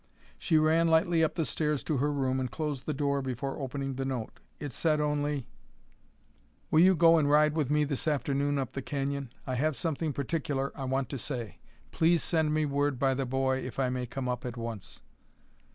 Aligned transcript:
She 0.39 0.57
ran 0.57 0.87
lightly 0.87 1.23
up 1.23 1.35
the 1.35 1.45
stairs 1.45 1.83
to 1.83 1.97
her 1.97 2.11
room 2.11 2.39
and 2.39 2.49
closed 2.49 2.87
the 2.87 2.91
door 2.93 3.21
before 3.21 3.59
opening 3.59 3.93
the 3.93 4.03
note. 4.03 4.39
It 4.59 4.71
said 4.71 4.99
only: 4.99 5.45
"Will 6.71 6.79
you 6.79 6.95
go 6.95 7.21
to 7.21 7.27
ride 7.27 7.53
with 7.53 7.69
me 7.69 7.83
this 7.83 8.07
afternoon 8.07 8.57
up 8.57 8.71
the 8.71 8.81
canyon? 8.81 9.31
I 9.45 9.53
have 9.53 9.75
something 9.75 10.11
particular 10.11 10.71
I 10.73 10.85
want 10.85 11.09
to 11.09 11.19
say. 11.19 11.59
Please 11.91 12.23
send 12.23 12.51
me 12.51 12.65
word 12.65 12.97
by 12.97 13.13
the 13.13 13.27
boy 13.27 13.59
if 13.59 13.77
I 13.77 13.89
may 13.89 14.07
come 14.07 14.27
up 14.27 14.43
at 14.43 14.57
once." 14.57 15.01